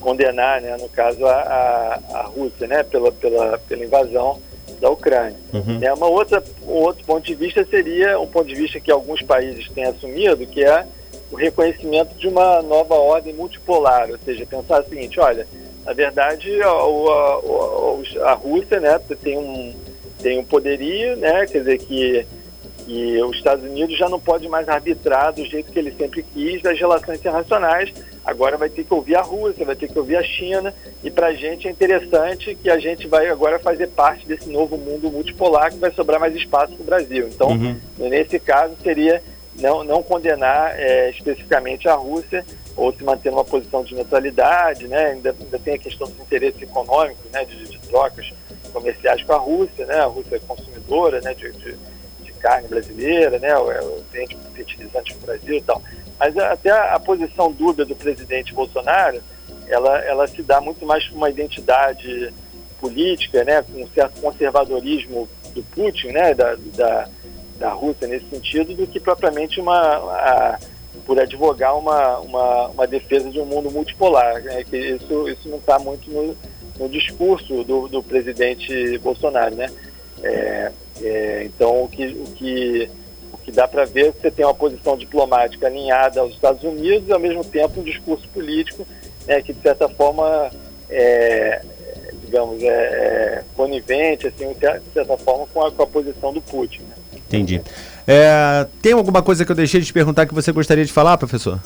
[0.00, 4.38] condenar, né, no caso a, a, a Rússia, né, pela pela pela invasão
[4.84, 5.34] da Ucrânia.
[5.50, 5.78] Uhum.
[5.80, 9.22] É uma outra um outro ponto de vista seria um ponto de vista que alguns
[9.22, 10.86] países têm assumido, que é
[11.32, 15.46] o reconhecimento de uma nova ordem multipolar, ou seja, pensar o seguinte, olha,
[15.86, 19.74] na verdade a, a, a Rússia né, tem, um,
[20.22, 22.26] tem um poderio, né, quer dizer que,
[22.84, 26.60] que os Estados Unidos já não pode mais arbitrar do jeito que ele sempre quis
[26.60, 27.90] das relações internacionais,
[28.24, 31.28] agora vai ter que ouvir a Rússia, vai ter que ouvir a China, e para
[31.28, 35.70] a gente é interessante que a gente vai agora fazer parte desse novo mundo multipolar
[35.70, 37.28] que vai sobrar mais espaço para o Brasil.
[37.28, 37.78] Então, uhum.
[37.98, 39.22] nesse caso, seria
[39.56, 42.44] não, não condenar é, especificamente a Rússia
[42.76, 45.12] ou se manter numa posição de neutralidade, né?
[45.12, 47.44] ainda, ainda tem a questão dos interesses econômicos, né?
[47.44, 48.32] de, de trocas
[48.72, 50.00] comerciais com a Rússia, né?
[50.00, 51.34] a Rússia é consumidora né?
[51.34, 51.93] de, de, de
[52.44, 53.48] carne brasileira, né?
[54.12, 55.82] vende fertilizantes para o Brasil e tal.
[56.20, 59.22] Mas até a, a, posição dúbia do presidente Bolsonaro,
[59.66, 62.30] ela, ela se dá muito mais com uma identidade
[62.78, 63.62] política, né?
[63.62, 66.34] com um certo conservadorismo do Putin, né?
[66.34, 67.08] da, da
[67.58, 70.58] da Rússia nesse sentido do que propriamente uma a,
[71.06, 74.64] por advogar uma, uma, uma, defesa de um mundo multipolar, né?
[74.64, 76.36] que isso, isso não está muito no,
[76.78, 79.70] no discurso do, do, presidente Bolsonaro, né?
[80.22, 82.90] É, é, então o que, o que,
[83.32, 86.62] o que dá para ver é que você tem uma posição diplomática alinhada aos Estados
[86.62, 88.86] Unidos e ao mesmo tempo um discurso político
[89.26, 90.50] né, que de certa forma
[90.88, 91.62] é,
[92.24, 96.82] digamos é, é conivente assim de certa forma com a, com a posição do Putin.
[96.82, 96.94] Né?
[97.16, 97.60] Entendi.
[98.06, 101.16] É, tem alguma coisa que eu deixei de te perguntar que você gostaria de falar,
[101.16, 101.58] professor?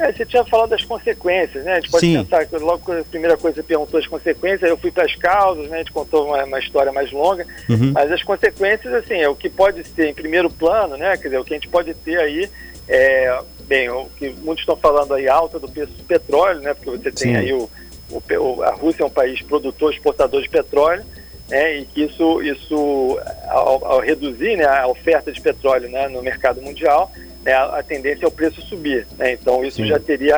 [0.00, 1.74] É, você tinha falado das consequências, né?
[1.74, 2.22] A gente pode Sim.
[2.22, 5.14] pensar que logo a primeira coisa que você perguntou as consequências, eu fui para as
[5.14, 5.76] causas, né?
[5.76, 7.92] A gente contou uma, uma história mais longa, uhum.
[7.92, 11.18] mas as consequências, assim, é o que pode ser em primeiro plano, né?
[11.18, 12.48] Quer dizer, o que a gente pode ter aí
[12.88, 16.72] é, bem, o que muitos estão falando aí, alta do preço do petróleo, né?
[16.72, 17.36] Porque você tem Sim.
[17.36, 17.70] aí o,
[18.10, 21.04] o, a Rússia é um país produtor, exportador de petróleo,
[21.48, 26.22] né, e que isso, isso ao, ao, reduzir né, a oferta de petróleo né, no
[26.22, 27.10] mercado mundial,
[27.44, 29.06] né, a, tendência é o preço subir.
[29.16, 29.86] Né, então isso Sim.
[29.86, 30.36] já teria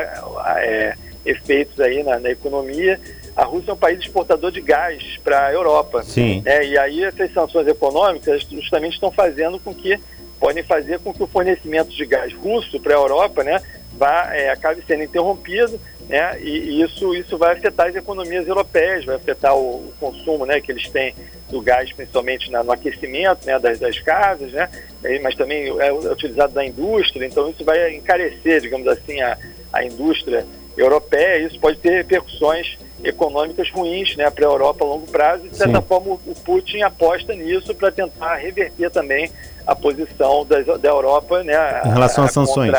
[0.58, 3.00] é, efeitos aí na, na, economia.
[3.36, 6.02] A Rússia é um país exportador de gás para a Europa.
[6.02, 6.42] Sim.
[6.44, 9.98] Né, e aí essas sanções econômicas justamente estão fazendo com que
[10.38, 13.62] podem fazer com que o fornecimento de gás russo para a Europa né,
[13.92, 15.80] vá, é, acabe sendo interrompido
[16.12, 16.38] né?
[16.42, 20.60] E, e, isso, isso vai afetar as economias europeias, vai afetar o, o consumo né,
[20.60, 21.14] que eles têm
[21.50, 24.68] do gás, principalmente na, no aquecimento né, das, das casas, né?
[25.22, 29.38] mas também é, utilizado na indústria, então isso vai encarecer, digamos assim, a,
[29.72, 30.44] a indústria
[30.76, 35.48] europeia, isso pode ter repercussões econômicas ruins né, para a Europa a longo prazo, e
[35.48, 35.86] de certa Sim.
[35.86, 39.30] forma o Putin aposta nisso para tentar reverter também
[39.66, 41.54] a posição das, da Europa né,
[41.86, 42.72] em relação às sanções.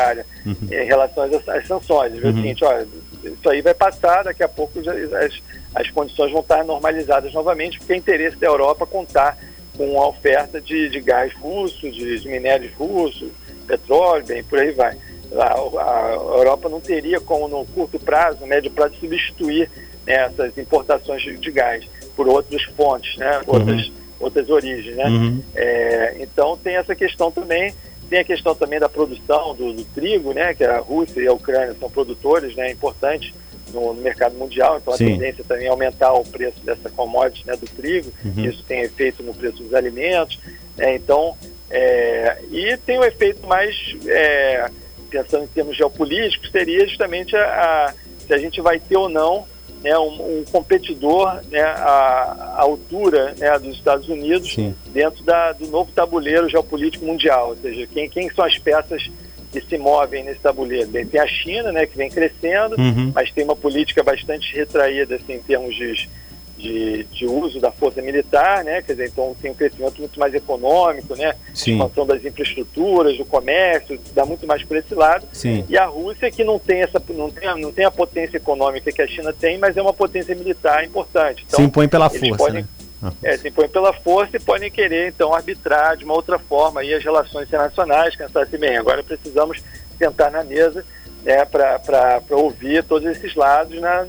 [0.46, 0.56] Uhum.
[0.70, 2.12] Em relação às, às sanções.
[2.12, 2.30] Uhum.
[2.30, 2.86] O seguinte, olha,
[3.32, 5.42] isso aí vai passar, daqui a pouco já, as,
[5.74, 9.36] as condições vão estar normalizadas novamente, porque é interesse da Europa contar
[9.76, 13.30] com a oferta de, de gás russo, de, de minérios russos,
[13.66, 14.96] petróleo, bem, por aí vai.
[15.36, 19.68] A, a, Europa não teria como, no curto prazo, no médio prazo, substituir
[20.06, 21.84] né, essas importações de, de, gás
[22.14, 23.54] por outras fontes, né, uhum.
[23.54, 24.96] outras, outras origens.
[24.96, 25.06] Né?
[25.06, 25.42] Uhum.
[25.54, 27.74] É, então tem essa questão também
[28.08, 31.32] tem a questão também da produção do, do, trigo, né, que a Rússia e a
[31.32, 33.32] Ucrânia são produtores né, importantes
[33.72, 35.04] no, no mercado mundial, então Sim.
[35.04, 38.44] a tendência também é aumentar o preço dessa commodity né, do trigo, uhum.
[38.44, 40.38] isso tem efeito no preço dos alimentos,
[40.76, 41.36] né, então,
[41.70, 44.70] é, e tem um efeito mais, é,
[45.10, 47.94] pensando em termos geopolíticos, seria justamente a, a,
[48.26, 49.46] se a gente vai ter ou não
[49.84, 54.74] né, um, um competidor né, à, à altura né, dos Estados Unidos Sim.
[54.86, 57.50] dentro da, do novo tabuleiro geopolítico mundial.
[57.50, 59.10] Ou seja, quem, quem são as peças
[59.52, 60.88] que se movem nesse tabuleiro?
[60.88, 63.12] Bem, tem a China, né, que vem crescendo, uhum.
[63.14, 66.08] mas tem uma política bastante retraída assim, em termos de
[66.64, 68.80] de, de, uso da força militar, né?
[68.80, 71.34] Quer dizer, então tem um crescimento muito mais econômico, né?
[71.52, 71.72] Sim.
[71.72, 75.26] Expansão das infraestruturas, do comércio, dá muito mais por esse lado.
[75.32, 75.64] Sim.
[75.68, 79.02] E a Rússia que não tem essa, não tem, não tem a potência econômica que
[79.02, 81.44] a China tem, mas é uma potência militar importante.
[81.46, 82.62] Então, se impõe pela força, podem,
[83.02, 83.12] né?
[83.22, 86.94] É, se impõe pela força e podem querer, então, arbitrar de uma outra forma aí
[86.94, 89.62] as relações internacionais, pensar assim, bem, agora precisamos
[89.98, 90.82] sentar na mesa
[91.22, 94.06] né, para ouvir todos esses lados na,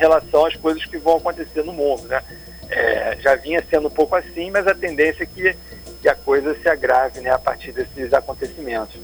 [0.00, 2.08] relação às coisas que vão acontecer no mundo.
[2.08, 2.22] Né?
[2.70, 5.54] É, já vinha sendo um pouco assim, mas a tendência é que,
[6.00, 8.98] que a coisa se agrave né, a partir desses acontecimentos.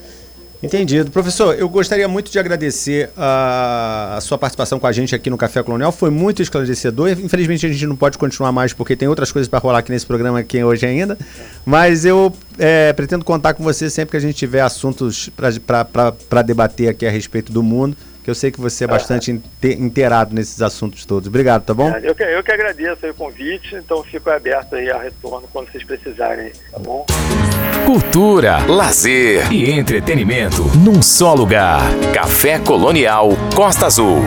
[0.63, 1.11] Entendido.
[1.11, 5.37] Professor, eu gostaria muito de agradecer a, a, sua participação com a gente aqui no
[5.37, 5.93] Café Colonial.
[5.93, 7.11] Foi muito esclarecedor.
[7.11, 10.07] Infelizmente a gente não pode continuar mais porque tem outras coisas para rolar aqui nesse
[10.07, 11.19] programa aqui hoje ainda.
[11.65, 16.89] Mas eu é, pretendo contar com você sempre que a gente tiver assuntos para debater
[16.89, 17.95] aqui a respeito do mundo
[18.27, 19.31] que eu sei que você é bastante
[19.63, 21.29] inteirado nesses assuntos todos.
[21.29, 21.89] Obrigado, tá bom?
[21.91, 25.71] É, eu, que, eu que agradeço o convite, então fico aberto aí a retorno quando
[25.71, 27.07] vocês precisarem, tá bom?
[27.87, 31.83] Cultura, lazer e entretenimento num só lugar.
[32.13, 34.19] Café Colonial Costa Azul.